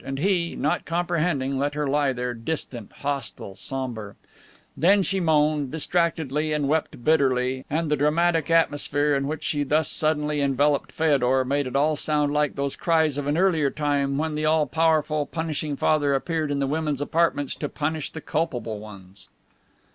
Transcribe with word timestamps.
And 0.03 0.17
he, 0.17 0.55
not 0.55 0.83
comprehending, 0.83 1.59
let 1.59 1.75
her 1.75 1.85
lie 1.87 2.11
there, 2.11 2.33
distant, 2.33 2.91
hostile, 2.91 3.55
somber. 3.55 4.15
Then 4.75 5.03
she 5.03 5.19
moaned, 5.19 5.69
distractedly, 5.71 6.53
and 6.53 6.67
wept 6.67 7.03
bitterly, 7.03 7.65
and 7.69 7.91
the 7.91 7.95
dramatic 7.95 8.49
atmosphere 8.49 9.13
in 9.13 9.27
which 9.27 9.43
she 9.43 9.63
thus 9.63 9.89
suddenly 9.89 10.41
enveloped 10.41 10.91
Feodor 10.91 11.45
made 11.45 11.67
it 11.67 11.75
all 11.75 11.95
sound 11.95 12.33
like 12.33 12.55
those 12.55 12.75
cries 12.75 13.19
of 13.19 13.27
an 13.27 13.37
earlier 13.37 13.69
time 13.69 14.17
when 14.17 14.33
the 14.33 14.43
all 14.43 14.65
powerful, 14.65 15.27
punishing 15.27 15.75
father 15.75 16.15
appeared 16.15 16.49
in 16.49 16.57
the 16.57 16.65
women's 16.65 16.99
apartments 16.99 17.55
to 17.57 17.69
punish 17.69 18.09
the 18.09 18.21
culpable 18.21 18.79
ones. 18.79 19.29